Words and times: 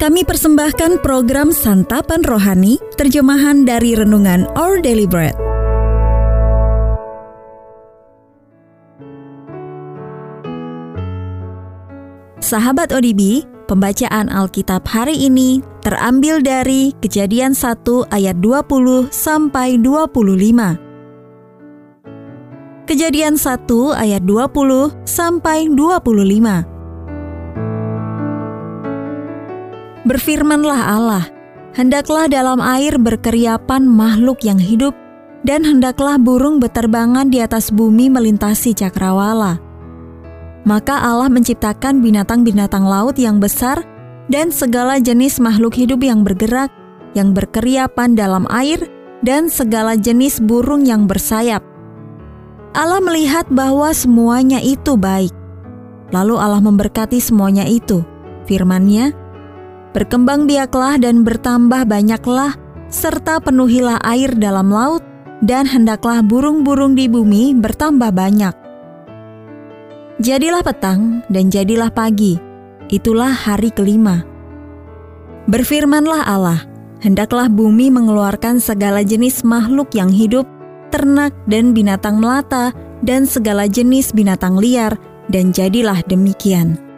Kami 0.00 0.24
persembahkan 0.24 1.04
program 1.04 1.52
Santapan 1.52 2.24
Rohani, 2.24 2.80
terjemahan 2.96 3.68
dari 3.68 3.92
Renungan 3.92 4.48
Our 4.56 4.80
Daily 4.80 5.04
Bread. 5.04 5.36
Sahabat 12.40 12.96
ODB, 12.96 13.44
pembacaan 13.68 14.32
Alkitab 14.32 14.88
hari 14.88 15.20
ini 15.20 15.60
terambil 15.84 16.40
dari 16.40 16.96
Kejadian 17.04 17.52
1 17.52 18.08
ayat 18.08 18.40
20 18.40 19.12
sampai 19.12 19.76
25. 19.76 20.80
Kejadian 22.88 23.36
1 23.36 24.00
ayat 24.00 24.24
20 24.24 24.96
sampai 25.04 25.68
25. 25.68 26.79
Berfirmanlah 30.10 30.90
Allah, 30.90 31.24
hendaklah 31.78 32.26
dalam 32.26 32.58
air 32.58 32.98
berkeriapan 32.98 33.86
makhluk 33.86 34.42
yang 34.42 34.58
hidup, 34.58 34.90
dan 35.46 35.62
hendaklah 35.62 36.18
burung 36.18 36.58
beterbangan 36.58 37.30
di 37.30 37.38
atas 37.38 37.70
bumi 37.70 38.10
melintasi 38.10 38.74
cakrawala. 38.74 39.62
Maka 40.66 40.98
Allah 40.98 41.30
menciptakan 41.30 42.02
binatang-binatang 42.02 42.82
laut 42.82 43.14
yang 43.22 43.38
besar 43.38 43.86
dan 44.26 44.50
segala 44.50 44.98
jenis 44.98 45.38
makhluk 45.38 45.78
hidup 45.78 46.02
yang 46.02 46.26
bergerak, 46.26 46.74
yang 47.14 47.30
berkeriapan 47.30 48.18
dalam 48.18 48.50
air, 48.50 48.82
dan 49.22 49.46
segala 49.46 49.94
jenis 49.94 50.42
burung 50.42 50.90
yang 50.90 51.06
bersayap. 51.06 51.62
Allah 52.74 52.98
melihat 52.98 53.46
bahwa 53.46 53.94
semuanya 53.94 54.58
itu 54.58 54.98
baik. 54.98 55.30
Lalu 56.10 56.34
Allah 56.34 56.58
memberkati 56.58 57.22
semuanya 57.22 57.62
itu. 57.62 58.02
Firman-Nya, 58.50 59.14
Berkembang 59.90 60.46
biaklah 60.46 61.02
dan 61.02 61.26
bertambah 61.26 61.82
banyaklah, 61.82 62.54
serta 62.90 63.42
penuhilah 63.42 63.98
air 64.06 64.30
dalam 64.38 64.70
laut, 64.70 65.02
dan 65.42 65.66
hendaklah 65.66 66.22
burung-burung 66.22 66.94
di 66.94 67.10
bumi 67.10 67.58
bertambah 67.58 68.14
banyak. 68.14 68.54
Jadilah 70.20 70.62
petang 70.62 71.26
dan 71.26 71.50
jadilah 71.50 71.90
pagi, 71.90 72.38
itulah 72.92 73.32
hari 73.32 73.72
kelima. 73.74 74.22
Berfirmanlah 75.50 76.22
Allah, 76.22 76.60
hendaklah 77.02 77.50
bumi 77.50 77.90
mengeluarkan 77.90 78.62
segala 78.62 79.02
jenis 79.02 79.42
makhluk 79.42 79.90
yang 79.96 80.12
hidup, 80.12 80.46
ternak 80.94 81.34
dan 81.50 81.74
binatang 81.74 82.22
melata, 82.22 82.70
dan 83.00 83.24
segala 83.26 83.66
jenis 83.66 84.12
binatang 84.14 84.54
liar, 84.60 84.94
dan 85.32 85.50
jadilah 85.50 85.98
demikian. 86.06 86.89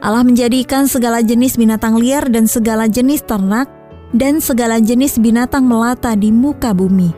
Allah 0.00 0.24
menjadikan 0.24 0.88
segala 0.88 1.20
jenis 1.20 1.60
binatang 1.60 2.00
liar 2.00 2.24
dan 2.32 2.48
segala 2.48 2.88
jenis 2.88 3.20
ternak 3.20 3.68
dan 4.16 4.40
segala 4.40 4.80
jenis 4.80 5.20
binatang 5.20 5.68
melata 5.68 6.16
di 6.16 6.32
muka 6.32 6.72
bumi. 6.72 7.12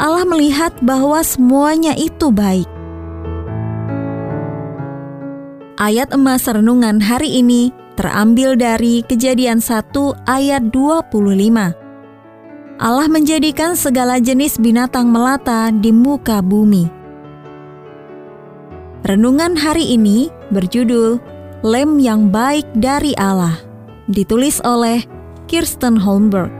Allah 0.00 0.24
melihat 0.24 0.72
bahwa 0.80 1.20
semuanya 1.20 1.92
itu 1.92 2.32
baik. 2.32 2.68
Ayat 5.76 6.16
emas 6.16 6.48
renungan 6.48 6.96
hari 7.04 7.44
ini 7.44 7.68
terambil 8.00 8.56
dari 8.56 9.04
Kejadian 9.04 9.60
1 9.60 9.92
ayat 10.24 10.72
25. 10.72 11.12
Allah 12.76 13.08
menjadikan 13.08 13.76
segala 13.76 14.16
jenis 14.16 14.56
binatang 14.56 15.12
melata 15.12 15.68
di 15.68 15.92
muka 15.92 16.40
bumi. 16.40 16.88
Renungan 19.04 19.56
hari 19.56 19.92
ini 19.96 20.32
berjudul 20.48 21.35
Lem 21.64 21.96
yang 21.96 22.28
Baik 22.28 22.68
dari 22.76 23.16
Allah, 23.16 23.56
ditulis 24.12 24.60
oleh 24.60 25.00
Kirsten 25.48 25.96
Holmberg. 25.96 26.52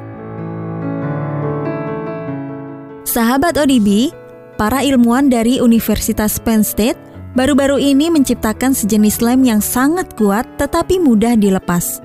Sahabat 3.05 3.61
ODB, 3.61 4.09
para 4.57 4.81
ilmuwan 4.81 5.29
dari 5.29 5.61
Universitas 5.61 6.41
Penn 6.41 6.65
State 6.65 6.97
baru-baru 7.37 7.77
ini 7.77 8.09
menciptakan 8.09 8.73
sejenis 8.73 9.21
lem 9.21 9.45
yang 9.45 9.61
sangat 9.61 10.17
kuat 10.17 10.49
tetapi 10.57 10.97
mudah 10.97 11.37
dilepas. 11.37 12.01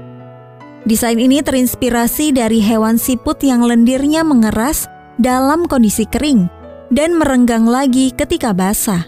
Desain 0.83 1.16
ini 1.16 1.39
terinspirasi 1.39 2.35
dari 2.35 2.59
hewan 2.59 2.99
siput 2.99 3.39
yang 3.39 3.63
lendirnya 3.63 4.27
mengeras 4.27 4.91
dalam 5.16 5.63
kondisi 5.63 6.03
kering 6.03 6.51
dan 6.91 7.16
merenggang 7.16 7.63
lagi 7.63 8.11
ketika 8.11 8.51
basah. 8.51 9.07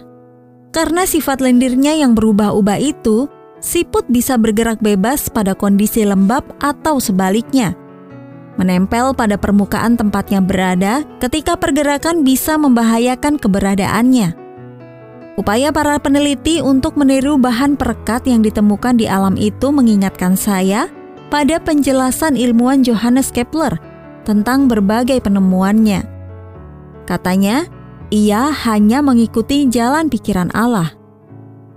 Karena 0.72 1.04
sifat 1.04 1.44
lendirnya 1.44 1.92
yang 1.94 2.16
berubah-ubah 2.16 2.80
itu, 2.80 3.28
siput 3.64 4.04
bisa 4.12 4.36
bergerak 4.36 4.84
bebas 4.84 5.32
pada 5.32 5.56
kondisi 5.56 6.04
lembab 6.04 6.44
atau 6.60 7.00
sebaliknya. 7.00 7.72
Menempel 8.60 9.16
pada 9.16 9.40
permukaan 9.40 9.96
tempatnya 9.96 10.44
berada 10.44 11.02
ketika 11.18 11.56
pergerakan 11.56 12.22
bisa 12.22 12.60
membahayakan 12.60 13.40
keberadaannya. 13.40 14.36
Upaya 15.34 15.74
para 15.74 15.98
peneliti 15.98 16.62
untuk 16.62 16.94
meniru 16.94 17.34
bahan 17.34 17.74
perekat 17.74 18.22
yang 18.30 18.46
ditemukan 18.46 18.94
di 18.94 19.10
alam 19.10 19.34
itu 19.34 19.74
mengingatkan 19.74 20.38
saya 20.38 20.86
pada 21.26 21.58
penjelasan 21.58 22.38
ilmuwan 22.38 22.86
Johannes 22.86 23.34
Kepler 23.34 23.74
tentang 24.22 24.70
berbagai 24.70 25.18
penemuannya. 25.18 26.06
Katanya, 27.10 27.66
ia 28.14 28.54
hanya 28.54 29.02
mengikuti 29.02 29.66
jalan 29.66 30.06
pikiran 30.06 30.54
Allah. 30.54 30.94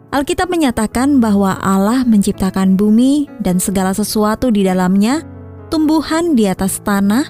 Alkitab 0.07 0.47
menyatakan 0.47 1.19
bahwa 1.19 1.59
Allah 1.59 2.07
menciptakan 2.07 2.79
bumi 2.79 3.27
dan 3.43 3.59
segala 3.59 3.91
sesuatu 3.91 4.47
di 4.47 4.63
dalamnya, 4.63 5.19
tumbuhan 5.67 6.31
di 6.31 6.47
atas 6.47 6.79
tanah, 6.79 7.27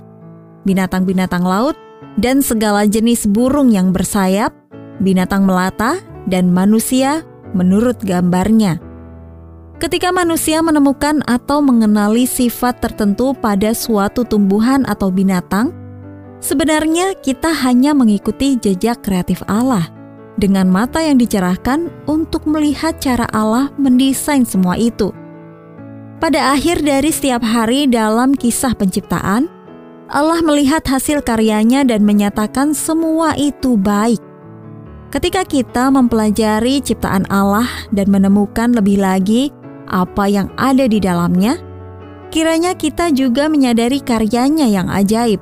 binatang-binatang 0.62 1.42
laut, 1.42 1.74
dan 2.22 2.46
segala 2.46 2.86
jenis 2.86 3.26
burung 3.26 3.74
yang 3.74 3.90
bersayap, 3.90 4.54
binatang 5.02 5.50
melata, 5.50 5.98
dan 6.30 6.54
manusia 6.54 7.26
menurut 7.58 7.98
gambarnya. 8.06 8.78
Ketika 9.82 10.14
manusia 10.14 10.62
menemukan 10.62 11.26
atau 11.26 11.66
mengenali 11.66 12.30
sifat 12.30 12.78
tertentu 12.78 13.34
pada 13.34 13.74
suatu 13.74 14.22
tumbuhan 14.22 14.86
atau 14.86 15.10
binatang, 15.10 15.74
sebenarnya 16.46 17.18
kita 17.26 17.50
hanya 17.66 17.98
mengikuti 17.98 18.54
jejak 18.62 19.02
kreatif 19.02 19.42
Allah 19.50 19.97
dengan 20.38 20.70
mata 20.70 21.02
yang 21.02 21.18
dicerahkan 21.18 21.90
untuk 22.06 22.46
melihat 22.46 23.02
cara 23.02 23.26
Allah 23.34 23.74
mendesain 23.76 24.46
semua 24.46 24.78
itu. 24.78 25.12
Pada 26.18 26.54
akhir 26.54 26.82
dari 26.82 27.14
setiap 27.14 27.46
hari 27.46 27.86
dalam 27.86 28.34
kisah 28.34 28.74
penciptaan, 28.74 29.50
Allah 30.08 30.40
melihat 30.42 30.82
hasil 30.88 31.22
karyanya 31.22 31.84
dan 31.84 32.08
menyatakan 32.08 32.72
semua 32.72 33.36
itu 33.36 33.76
baik. 33.76 34.22
Ketika 35.12 35.44
kita 35.44 35.92
mempelajari 35.92 36.80
ciptaan 36.80 37.28
Allah 37.28 37.68
dan 37.92 38.08
menemukan 38.10 38.72
lebih 38.72 39.04
lagi 39.04 39.52
apa 39.88 40.26
yang 40.28 40.48
ada 40.58 40.88
di 40.88 41.00
dalamnya, 41.00 41.60
kiranya 42.32 42.76
kita 42.76 43.12
juga 43.12 43.48
menyadari 43.48 44.00
karyanya 44.04 44.68
yang 44.68 44.88
ajaib 44.92 45.40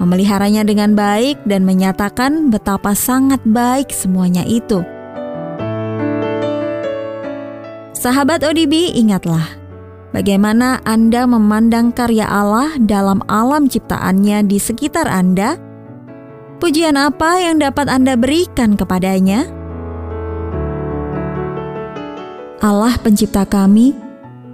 memeliharanya 0.00 0.64
dengan 0.64 0.96
baik, 0.96 1.40
dan 1.44 1.64
menyatakan 1.66 2.48
betapa 2.48 2.96
sangat 2.96 3.42
baik 3.44 3.92
semuanya 3.92 4.44
itu. 4.46 4.80
Sahabat 8.02 8.42
ODB, 8.42 8.98
ingatlah 8.98 9.46
bagaimana 10.10 10.82
Anda 10.82 11.22
memandang 11.22 11.94
karya 11.94 12.26
Allah 12.26 12.74
dalam 12.82 13.22
alam 13.30 13.70
ciptaannya 13.70 14.42
di 14.50 14.58
sekitar 14.58 15.06
Anda. 15.06 15.54
Pujian 16.58 16.98
apa 16.98 17.38
yang 17.42 17.62
dapat 17.62 17.86
Anda 17.86 18.18
berikan 18.18 18.74
kepadanya? 18.74 19.46
Allah, 22.62 22.94
Pencipta 23.02 23.42
kami, 23.42 23.94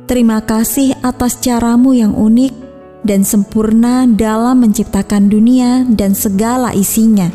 terima 0.09 0.41
kasih 0.41 0.97
atas 1.05 1.41
caramu 1.41 1.93
yang 1.93 2.17
unik 2.17 2.68
dan 3.09 3.25
sempurna 3.25 4.05
dalam 4.05 4.61
menciptakan 4.61 5.33
dunia 5.33 5.89
dan 5.89 6.13
segala 6.13 6.77
isinya. 6.77 7.33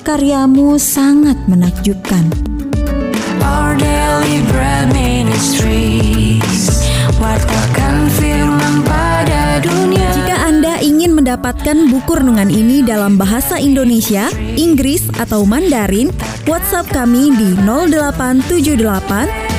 Karyamu 0.00 0.80
sangat 0.80 1.36
menakjubkan. 1.44 2.32
Our 3.44 3.76
daily 3.76 4.40
bread 4.48 4.88
pada 8.86 9.60
dunia. 9.60 10.08
Jika 10.14 10.36
Anda 10.48 10.74
ingin 10.80 11.12
mendapatkan 11.16 11.76
buku 11.92 12.12
renungan 12.22 12.48
ini 12.48 12.84
dalam 12.84 13.16
bahasa 13.16 13.60
Indonesia, 13.60 14.28
Inggris, 14.56 15.08
atau 15.16 15.44
Mandarin, 15.48 16.12
WhatsApp 16.44 16.88
kami 16.92 17.32
di 17.34 17.56
0878 17.64 19.45